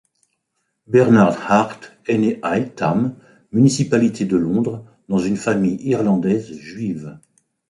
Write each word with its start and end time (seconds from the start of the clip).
Bernard 0.87 1.37
Hart 1.47 1.79
est 2.07 2.17
né 2.17 2.39
à 2.41 2.57
Eltham, 2.57 3.15
municipalité 3.51 4.25
de 4.25 4.35
Londres, 4.35 4.83
dans 5.09 5.19
une 5.19 5.37
famille 5.37 5.77
irlandaise 5.79 6.57
juive. 6.57 7.19